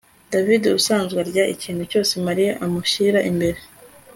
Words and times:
davide 0.31 0.65
ubusanzwe 0.69 1.17
arya 1.23 1.43
ikintu 1.53 1.83
cyose 1.91 2.13
mariya 2.25 2.51
amushyira 2.65 3.19
imbere 3.29 3.59